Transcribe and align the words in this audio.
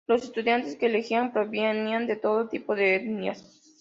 Los 0.07 0.23
estudiantes 0.23 0.75
que 0.77 0.87
elegía 0.87 1.29
provenían 1.31 2.07
de 2.07 2.15
todo 2.15 2.47
tipo 2.47 2.73
de 2.73 2.95
etnias. 2.95 3.59